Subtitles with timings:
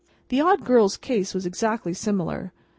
[0.29, 2.53] The Odd Girl's case was exactly similar.